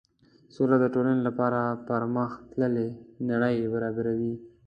[0.55, 2.87] سوله د ټولنې لپاره پرمخ تللې
[3.29, 4.33] نړۍ برابروي.